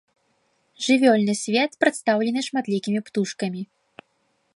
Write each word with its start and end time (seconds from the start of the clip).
Жывёльны 0.85 1.35
свет 1.43 1.71
прадстаўлены 1.85 2.39
шматлікімі 2.47 2.99
птушкамі. 3.11 3.61